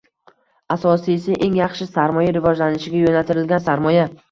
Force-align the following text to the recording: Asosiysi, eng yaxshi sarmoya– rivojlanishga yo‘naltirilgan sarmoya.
Asosiysi, 0.75 1.35
eng 1.49 1.59
yaxshi 1.59 1.87
sarmoya– 1.91 2.33
rivojlanishga 2.39 3.05
yo‘naltirilgan 3.05 3.67
sarmoya. 3.71 4.11